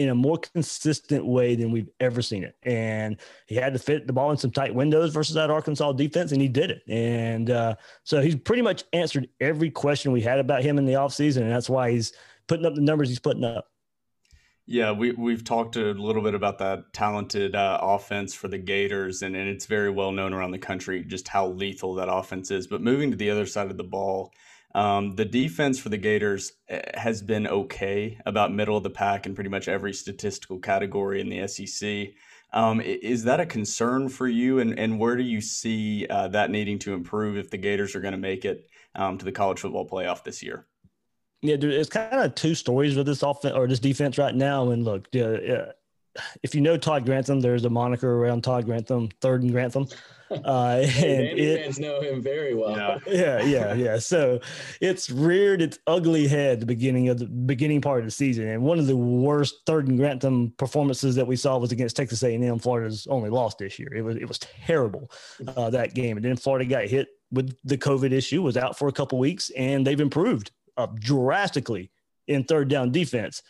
[0.00, 2.56] in a more consistent way than we've ever seen it.
[2.62, 6.32] And he had to fit the ball in some tight windows versus that Arkansas defense,
[6.32, 6.82] and he did it.
[6.88, 10.94] And uh, so he's pretty much answered every question we had about him in the
[10.94, 12.14] offseason, and that's why he's
[12.48, 13.69] putting up the numbers he's putting up.
[14.72, 19.20] Yeah, we we've talked a little bit about that talented uh, offense for the Gators,
[19.20, 22.68] and, and it's very well known around the country just how lethal that offense is.
[22.68, 24.32] But moving to the other side of the ball,
[24.76, 29.26] um, the defense for the Gators eh, has been okay, about middle of the pack
[29.26, 32.14] in pretty much every statistical category in the SEC.
[32.52, 36.52] Um, is that a concern for you, and, and where do you see uh, that
[36.52, 39.58] needing to improve if the Gators are going to make it um, to the college
[39.58, 40.68] football playoff this year?
[41.42, 44.70] Yeah, dude, it's kind of two stories with this offense or this defense right now.
[44.70, 45.72] And look, yeah,
[46.42, 49.86] if you know Todd Grantham, there's a moniker around Todd Grantham, third and Grantham.
[50.44, 52.76] Uh, and it, fans know him very well.
[52.76, 52.98] Yeah.
[53.08, 53.98] yeah, yeah, yeah.
[53.98, 54.38] So
[54.80, 58.62] it's reared its ugly head the beginning of the beginning part of the season, and
[58.62, 62.60] one of the worst third and Grantham performances that we saw was against Texas A&M.
[62.60, 63.92] Florida's only lost this year.
[63.92, 65.10] It was it was terrible
[65.48, 68.86] uh, that game, and then Florida got hit with the COVID issue, was out for
[68.86, 71.90] a couple weeks, and they've improved up drastically
[72.26, 73.42] in third down defense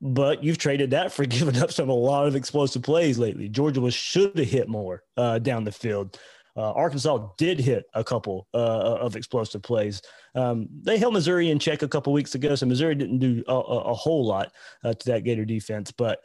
[0.00, 3.48] but you've traded that for giving up some a lot of explosive plays lately.
[3.48, 6.18] Georgia was should have hit more uh, down the field.
[6.56, 10.02] Uh, Arkansas did hit a couple uh, of explosive plays.
[10.34, 13.54] Um, they held Missouri in check a couple weeks ago, so Missouri didn't do a,
[13.54, 15.92] a, whole lot uh, to that Gator defense.
[15.92, 16.20] But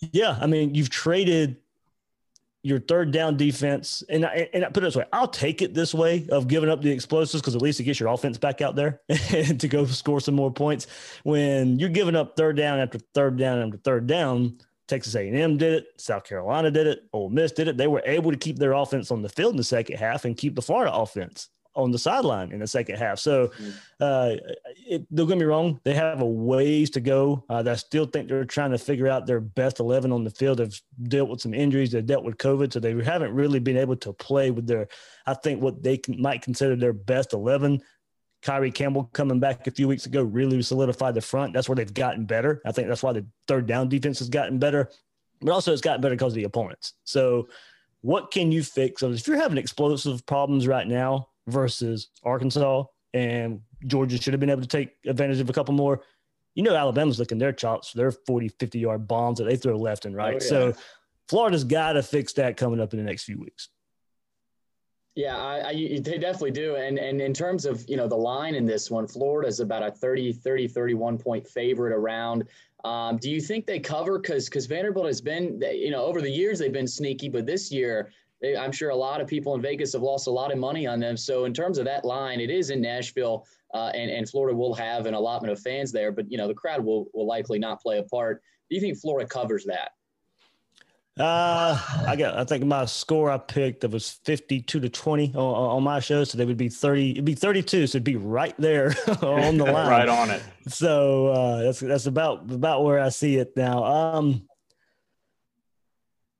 [0.00, 1.58] yeah, I mean, you've traded
[2.68, 5.74] your third down defense, and I, and I put it this way, I'll take it
[5.74, 8.60] this way of giving up the explosives because at least it gets your offense back
[8.60, 10.86] out there to go score some more points.
[11.24, 15.74] When you're giving up third down after third down after third down, Texas A&M did
[15.74, 17.76] it, South Carolina did it, Ole Miss did it.
[17.76, 20.36] They were able to keep their offense on the field in the second half and
[20.36, 23.18] keep the Florida offense on the sideline in the second half.
[23.18, 23.74] So mm.
[24.00, 24.36] uh,
[24.88, 27.44] it, don't get me wrong, they have a ways to go.
[27.48, 30.58] Uh, I still think they're trying to figure out their best 11 on the field.
[30.58, 31.92] They've dealt with some injuries.
[31.92, 32.72] They've dealt with COVID.
[32.72, 34.88] So they haven't really been able to play with their,
[35.26, 37.82] I think, what they can, might consider their best 11.
[38.42, 41.52] Kyree Campbell coming back a few weeks ago really solidified the front.
[41.52, 42.62] That's where they've gotten better.
[42.64, 44.90] I think that's why the third down defense has gotten better,
[45.40, 46.94] but also it's gotten better because of the opponents.
[47.04, 47.48] So,
[48.02, 49.00] what can you fix?
[49.00, 54.50] So if you're having explosive problems right now, versus Arkansas, and Georgia should have been
[54.50, 56.02] able to take advantage of a couple more.
[56.54, 59.76] You know, Alabama's looking their chops for their 40, 50 yard bombs that they throw
[59.76, 60.34] left and right.
[60.34, 60.48] Oh, yeah.
[60.48, 60.74] So
[61.28, 63.68] Florida's got to fix that coming up in the next few weeks.
[65.14, 66.76] Yeah, I, I, they definitely do.
[66.76, 69.82] And and in terms of, you know, the line in this one, Florida is about
[69.82, 72.44] a 30, 30, 31 point favorite around.
[72.84, 74.20] Um, do you think they cover?
[74.20, 77.72] Because because Vanderbilt has been, you know, over the years they've been sneaky, but this
[77.72, 80.58] year they, I'm sure a lot of people in Vegas have lost a lot of
[80.58, 81.16] money on them.
[81.16, 84.74] So in terms of that line, it is in Nashville, uh, and and Florida will
[84.74, 87.80] have an allotment of fans there, but you know the crowd will will likely not
[87.80, 88.42] play a part.
[88.70, 89.90] Do you think Florida covers that?
[91.18, 92.38] Uh, I got.
[92.38, 96.22] I think my score I picked it was fifty-two to twenty on, on my show,
[96.22, 97.10] so they would be thirty.
[97.10, 100.42] It'd be thirty-two, so it'd be right there on the line, right on it.
[100.68, 103.82] So uh, that's that's about about where I see it now.
[103.82, 104.46] Um,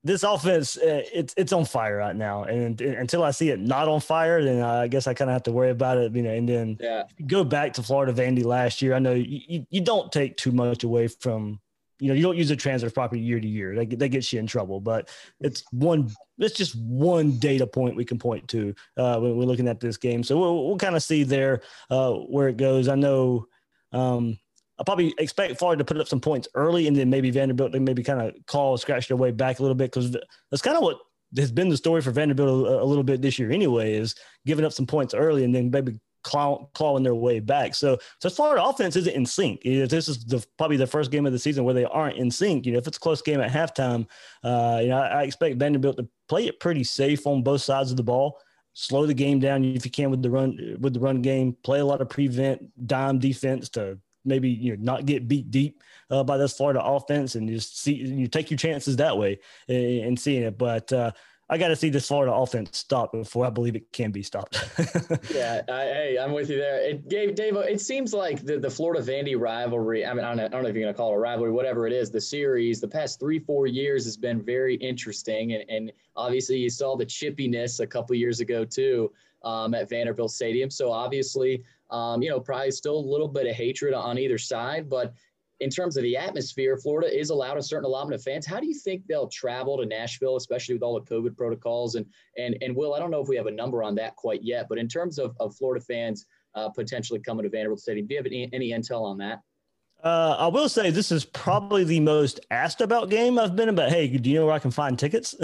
[0.04, 2.44] this offense uh, it's it's on fire right now.
[2.44, 5.42] And, until i see it not on fire then i guess i kind of have
[5.44, 7.04] to worry about it you know and then yeah.
[7.26, 10.84] go back to florida vandy last year i know you, you, don't take too much
[10.84, 11.60] away from
[12.00, 13.74] you know you don't use the transfer property year to year.
[13.74, 14.80] That, that gets you in trouble.
[14.80, 15.08] But
[15.40, 19.68] it's one it's just one data point we can point to uh, when we're looking
[19.68, 20.22] at this game.
[20.22, 22.88] So we'll, we'll kind of see there uh, where it goes.
[22.88, 23.46] I know
[23.92, 24.38] um,
[24.78, 27.78] I probably expect Florida to put up some points early, and then maybe Vanderbilt they
[27.78, 30.16] maybe kind of call scratch their way back a little bit because
[30.50, 30.98] that's kind of what
[31.36, 34.14] has been the story for Vanderbilt a, a, little bit this year anyway is
[34.46, 37.74] giving up some points early and then maybe claw, clawing their way back.
[37.74, 39.62] So so Florida offense isn't in sync.
[39.62, 42.64] This is the, probably the first game of the season where they aren't in sync.
[42.64, 44.06] You know, if it's a close game at halftime,
[44.44, 47.90] uh, you know I, I expect Vanderbilt to play it pretty safe on both sides
[47.90, 48.38] of the ball
[48.74, 51.56] slow the game down if you can with the run with the run game.
[51.64, 55.82] Play a lot of prevent dime defense to maybe you know not get beat deep
[56.10, 60.06] uh, by this Florida offense and just see you take your chances that way and,
[60.06, 60.58] and seeing it.
[60.58, 61.12] But uh,
[61.50, 64.62] I got to see this Florida offense stop before I believe it can be stopped.
[65.32, 66.78] yeah, I, hey, I'm with you there.
[66.82, 67.56] It gave Dave.
[67.56, 70.04] It seems like the, the Florida Vandy rivalry.
[70.04, 71.18] I mean, I don't, know, I don't know if you're going to call it a
[71.18, 72.10] rivalry, whatever it is.
[72.10, 76.68] The series, the past three, four years has been very interesting, and, and obviously you
[76.68, 79.10] saw the chippiness a couple years ago too
[79.42, 80.70] um, at Vanderbilt Stadium.
[80.70, 84.88] So obviously um, you know, probably still a little bit of hatred on either side,
[84.88, 85.14] but
[85.60, 88.46] in terms of the atmosphere, Florida is allowed a certain allotment of fans.
[88.46, 91.96] How do you think they'll travel to Nashville, especially with all the COVID protocols?
[91.96, 94.42] And and and Will, I don't know if we have a number on that quite
[94.42, 98.14] yet, but in terms of, of Florida fans uh, potentially coming to Vanderbilt Stadium, do
[98.14, 99.40] you have any, any intel on that?
[100.02, 103.74] Uh, I will say this is probably the most asked about game I've been in.
[103.74, 103.90] about.
[103.90, 105.34] Hey, do you know where I can find tickets?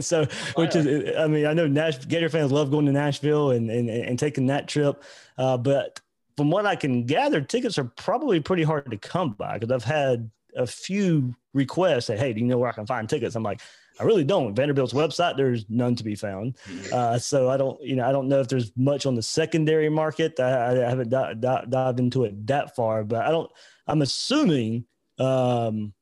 [0.06, 3.70] so, which is, I mean, I know Nash Gator fans love going to Nashville and
[3.70, 5.02] and, and taking that trip,
[5.38, 6.00] uh, but
[6.36, 9.84] from what I can gather, tickets are probably pretty hard to come by because I've
[9.84, 13.42] had a few requests that, "Hey, do you know where I can find tickets?" I'm
[13.42, 13.62] like,
[14.00, 14.54] I really don't.
[14.54, 16.56] Vanderbilt's website, there's none to be found.
[16.68, 16.94] Mm-hmm.
[16.94, 19.88] Uh, so I don't, you know, I don't know if there's much on the secondary
[19.88, 20.40] market.
[20.40, 23.50] I, I haven't di- di- dived into it that far, but I don't.
[23.86, 24.84] I'm assuming
[25.18, 25.92] um,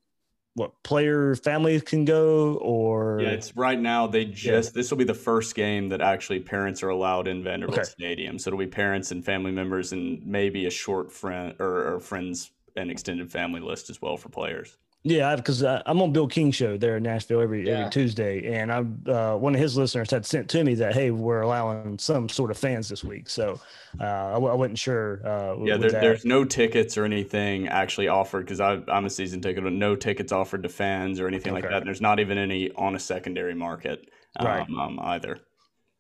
[0.54, 4.80] what player families can go or yeah it's right now they just yeah.
[4.80, 7.88] this will be the first game that actually parents are allowed in vanderbilt okay.
[7.88, 12.00] stadium so it'll be parents and family members and maybe a short friend or, or
[12.00, 16.56] friends and extended family list as well for players yeah, because I'm on Bill King's
[16.56, 17.78] show there in Nashville every yeah.
[17.78, 18.78] every Tuesday, and I
[19.10, 22.50] uh, one of his listeners had sent to me that hey, we're allowing some sort
[22.50, 23.58] of fans this week, so
[23.98, 25.26] uh, I, w- I wasn't sure.
[25.26, 29.64] Uh, yeah, there, there's no tickets or anything actually offered because I'm a season ticket,
[29.64, 31.62] but no tickets offered to fans or anything okay.
[31.62, 31.78] like that.
[31.78, 34.68] And there's not even any on a secondary market um, right.
[34.78, 35.38] um, either.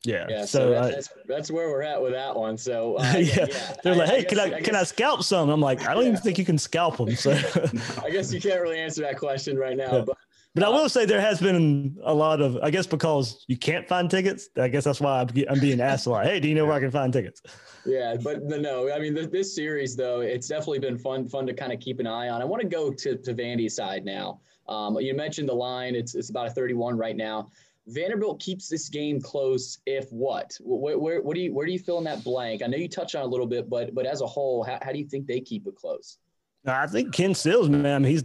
[0.04, 0.26] Yeah.
[0.28, 0.44] Yeah.
[0.44, 2.56] So, so that's, that's, that's, where we're at with that one.
[2.56, 3.46] So uh, yeah.
[3.48, 3.74] yeah.
[3.82, 5.50] they're I, like, hey, I guess, can I, I guess, can I scalp some?
[5.50, 6.10] I'm like, I don't yeah.
[6.10, 7.14] even think you can scalp them.
[7.14, 7.32] So
[8.02, 10.04] I guess you can't really answer that question right now.
[10.04, 10.16] But
[10.54, 13.86] But I will say there has been a lot of, I guess, because you can't
[13.86, 14.48] find tickets.
[14.56, 16.26] I guess that's why I'm, I'm being asked a lot.
[16.26, 17.40] Hey, do you know where I can find tickets?
[17.86, 21.54] Yeah, but no, I mean this, this series though, it's definitely been fun, fun to
[21.54, 22.42] kind of keep an eye on.
[22.42, 24.40] I want to go to to Vandy's side now.
[24.68, 27.48] Um, you mentioned the line; it's it's about a 31 right now.
[27.86, 30.56] Vanderbilt keeps this game close if what?
[30.60, 32.62] Where, where, what do you where do you fill in that blank?
[32.62, 34.92] I know you touched on a little bit, but but as a whole, how, how
[34.92, 36.18] do you think they keep it close?
[36.66, 38.22] I think Ken Seals, man, he's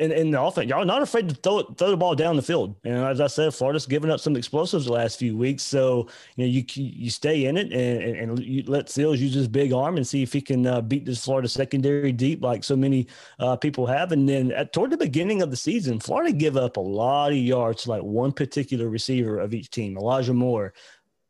[0.00, 0.68] in, in the offense.
[0.68, 2.74] Y'all not afraid to throw throw the ball down the field.
[2.82, 5.62] And as I said, Florida's given up some explosives the last few weeks.
[5.62, 9.46] So you know you you stay in it and, and, and let Seals use his
[9.46, 12.74] big arm and see if he can uh, beat this Florida secondary deep like so
[12.74, 13.06] many
[13.38, 14.10] uh, people have.
[14.10, 17.38] And then at, toward the beginning of the season, Florida give up a lot of
[17.38, 19.96] yards to like one particular receiver of each team.
[19.96, 20.74] Elijah Moore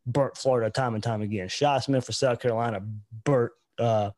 [0.07, 1.49] burnt Florida time and time again.
[1.49, 2.81] Shi Smith for South Carolina
[3.25, 4.11] burnt uh,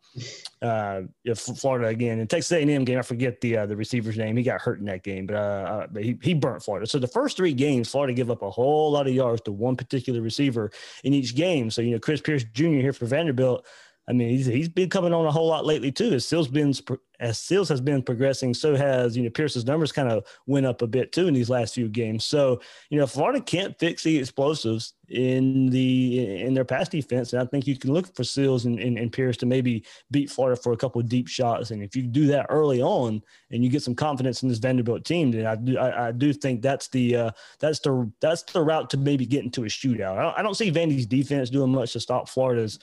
[0.63, 1.03] uh,
[1.35, 2.21] Florida again.
[2.21, 4.37] In Texas A&M game, I forget the uh, the receiver's name.
[4.37, 6.87] He got hurt in that game, but, uh, uh, but he, he burnt Florida.
[6.87, 9.77] So the first three games, Florida give up a whole lot of yards to one
[9.77, 10.71] particular receiver
[11.05, 11.71] in each game.
[11.71, 12.65] So you know, Chris Pierce Jr.
[12.65, 13.67] here for Vanderbilt
[14.11, 16.15] I mean, he's, he's been coming on a whole lot lately too.
[16.15, 16.75] As Seals been
[17.21, 20.83] as Seals has been progressing, so has you know Pierce's numbers kind of went up
[20.83, 22.25] a bit too in these last few games.
[22.25, 27.41] So you know, Florida can't fix the explosives in the in their pass defense, and
[27.41, 30.61] I think you can look for Seals and, and, and Pierce to maybe beat Florida
[30.61, 31.71] for a couple deep shots.
[31.71, 35.05] And if you do that early on, and you get some confidence in this Vanderbilt
[35.05, 37.31] team, then I do I, I do think that's the uh,
[37.61, 40.19] that's the that's the route to maybe get into a shootout.
[40.19, 42.81] I don't, I don't see Vandy's defense doing much to stop Florida's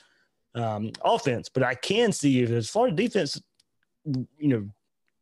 [0.60, 1.49] um, offense.
[1.49, 3.41] But I can see if as Florida defense,
[4.05, 4.68] you know,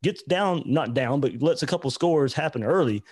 [0.03, 3.03] gets down, not down, but lets a couple scores happen early,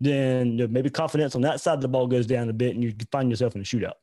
[0.00, 2.74] then you know, maybe confidence on that side of the ball goes down a bit,
[2.74, 3.94] and you find yourself in a shootout.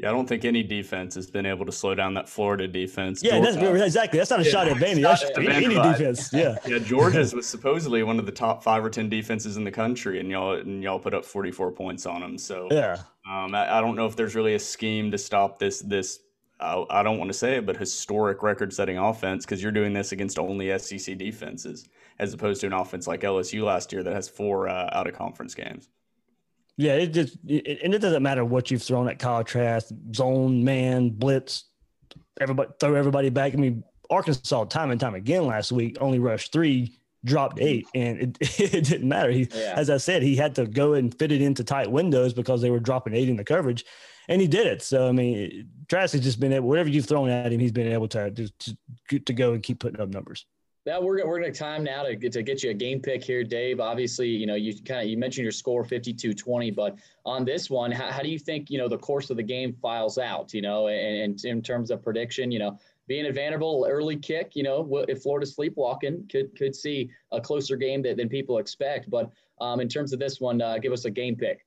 [0.00, 3.22] Yeah, I don't think any defense has been able to slow down that Florida defense.
[3.22, 4.18] Yeah, that's, exactly.
[4.18, 5.02] That's not a yeah, shot at Vandy.
[5.02, 6.32] That's any defense.
[6.40, 6.56] Yeah.
[6.66, 10.18] Yeah, Georgia's was supposedly one of the top five or ten defenses in the country,
[10.18, 12.38] and y'all and y'all put up forty four points on them.
[12.38, 12.96] So yeah,
[13.30, 16.20] um, I, I, don't know if there's really a scheme to stop this this
[16.60, 19.92] I, I don't want to say it, but historic record setting offense because you're doing
[19.92, 21.88] this against only SEC defenses
[22.18, 25.14] as opposed to an offense like LSU last year that has four uh, out of
[25.14, 25.88] conference games.
[26.76, 31.10] Yeah, it just it, and it doesn't matter what you've thrown at contrast, zone, man,
[31.10, 31.64] blitz,
[32.40, 33.54] everybody throw everybody back.
[33.54, 38.18] I mean, Arkansas time and time again last week only rushed three, dropped eight, and
[38.18, 39.30] it, it didn't matter.
[39.30, 39.74] He, yeah.
[39.76, 42.70] as I said, he had to go and fit it into tight windows because they
[42.70, 43.84] were dropping eight in the coverage,
[44.28, 44.82] and he did it.
[44.82, 47.92] So I mean, Trask has just been able, whatever you've thrown at him, he's been
[47.92, 50.46] able to to, to go and keep putting up numbers.
[50.86, 53.44] Yeah, we're we're gonna time now to get to get you a game pick here,
[53.44, 53.80] Dave.
[53.80, 56.96] Obviously, you know you kind of you mentioned your score 52-20, but
[57.26, 59.74] on this one, how, how do you think you know the course of the game
[59.74, 60.54] files out?
[60.54, 64.56] You know, and, and in terms of prediction, you know, being a Vanderbilt early kick,
[64.56, 69.10] you know, if Florida sleepwalking, could could see a closer game than, than people expect.
[69.10, 71.66] But um, in terms of this one, uh, give us a game pick.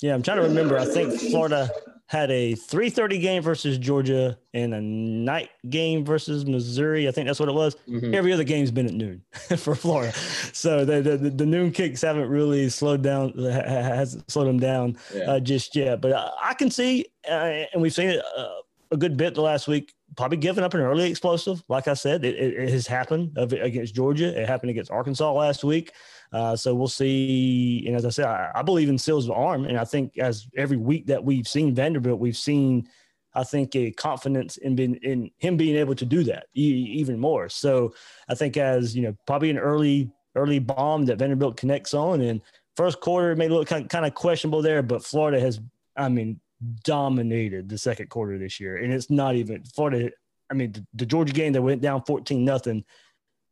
[0.00, 0.78] Yeah, I'm trying to remember.
[0.78, 1.70] I think Florida
[2.06, 7.08] had a 3:30 game versus Georgia and a night game versus Missouri.
[7.08, 7.76] I think that's what it was.
[7.88, 8.14] Mm-hmm.
[8.14, 9.22] Every other game's been at noon
[9.56, 10.12] for Florida,
[10.52, 15.22] so the, the, the noon kicks haven't really slowed down hasn't slowed them down yeah.
[15.22, 16.00] uh, just yet.
[16.00, 18.48] But I, I can see, uh, and we've seen it uh,
[18.90, 19.94] a good bit the last week.
[20.16, 23.94] Probably giving up an early explosive, like I said, it, it, it has happened against
[23.94, 24.40] Georgia.
[24.40, 25.92] It happened against Arkansas last week.
[26.34, 27.84] Uh, so we'll see.
[27.86, 30.76] And as I said, I, I believe in Seals' arm, and I think as every
[30.76, 32.88] week that we've seen Vanderbilt, we've seen,
[33.34, 37.48] I think, a confidence in being, in him being able to do that even more.
[37.48, 37.94] So
[38.28, 42.40] I think as you know, probably an early early bomb that Vanderbilt connects on, and
[42.76, 45.60] first quarter may look kind kind of questionable there, but Florida has,
[45.96, 46.40] I mean,
[46.82, 50.10] dominated the second quarter this year, and it's not even Florida.
[50.50, 52.84] I mean, the, the Georgia game that went down fourteen nothing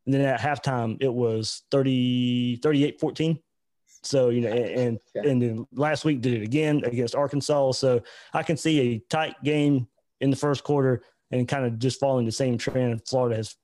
[0.05, 3.39] and then at halftime, it was 30, 38 14.
[4.03, 5.21] So, you know, and, yeah.
[5.23, 7.71] and then last week did it again against Arkansas.
[7.71, 8.01] So
[8.33, 9.87] I can see a tight game
[10.19, 13.55] in the first quarter and kind of just following the same trend Florida has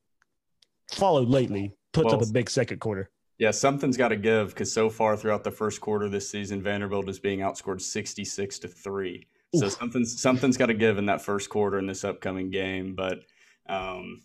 [0.92, 3.10] followed lately, puts well, up a big second quarter.
[3.38, 7.08] Yeah, something's got to give because so far throughout the first quarter this season, Vanderbilt
[7.10, 9.28] is being outscored 66 to 3.
[9.56, 9.74] So Oof.
[9.74, 12.96] something's something's got to give in that first quarter in this upcoming game.
[12.96, 13.20] But
[13.68, 14.22] um,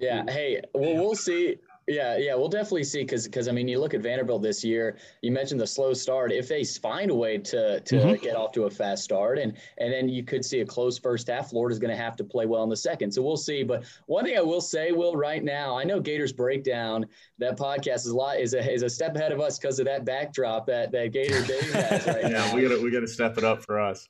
[0.00, 0.24] yeah.
[0.28, 1.56] Hey, well, we'll see.
[1.90, 4.96] Yeah, yeah, we'll definitely see because because I mean, you look at Vanderbilt this year.
[5.22, 6.30] You mentioned the slow start.
[6.30, 8.22] If they find a way to to mm-hmm.
[8.22, 11.28] get off to a fast start, and and then you could see a close first
[11.28, 11.50] half.
[11.50, 13.10] Florida's going to have to play well in the second.
[13.12, 13.64] So we'll see.
[13.64, 17.06] But one thing I will say, Will, right now, I know Gators Breakdown.
[17.38, 19.86] That podcast is a lot is a is a step ahead of us because of
[19.86, 22.54] that backdrop that that Gator Dave has right yeah, now.
[22.54, 24.08] we got to we got to step it up for us.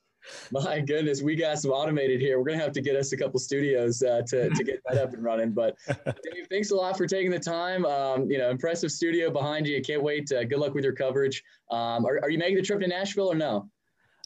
[0.52, 2.38] My goodness, we got some automated here.
[2.38, 5.12] We're gonna have to get us a couple studios uh, to to get that up
[5.14, 5.52] and running.
[5.52, 7.84] But Dave, thanks a lot for taking the time.
[7.86, 9.80] Um, you know, impressive studio behind you.
[9.82, 10.30] Can't wait.
[10.32, 11.42] Uh, good luck with your coverage.
[11.70, 13.68] Um, are, are you making the trip to Nashville or no?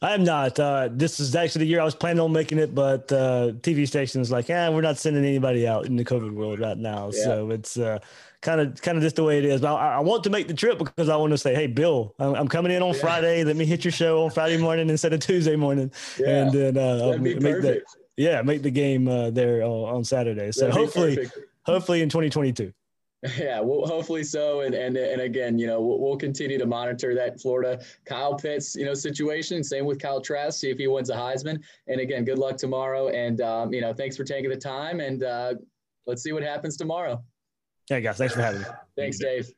[0.04, 0.60] I am not.
[0.60, 3.88] Uh, this is actually the year I was planning on making it, but uh, TV
[3.88, 7.10] stations like, yeah, we're not sending anybody out in the COVID world right now.
[7.12, 7.24] Yeah.
[7.24, 7.78] So it's
[8.44, 9.62] kind of kind of just the way it is.
[9.62, 12.14] But I, I, want to make the trip because I want to say, hey, Bill,
[12.18, 13.00] I'm, I'm coming in on yeah.
[13.00, 13.42] Friday.
[13.42, 16.42] Let me hit your show on Friday morning instead of Tuesday morning, yeah.
[16.42, 17.82] and then uh, make the
[18.16, 20.52] yeah make the game uh, there on, on Saturday.
[20.52, 21.30] So That'd hopefully,
[21.62, 22.72] hopefully in 2022.
[23.38, 24.60] Yeah, well, hopefully so.
[24.60, 28.76] And and and again, you know, we'll, we'll, continue to monitor that Florida Kyle Pitts,
[28.76, 29.64] you know, situation.
[29.64, 31.62] Same with Kyle Trask, see if he wins a Heisman.
[31.86, 33.08] And again, good luck tomorrow.
[33.08, 35.00] And um, you know, thanks for taking the time.
[35.00, 35.54] And uh,
[36.06, 37.22] let's see what happens tomorrow.
[37.88, 38.66] Hey guys, thanks for having me.
[38.96, 39.54] Thanks, Dave.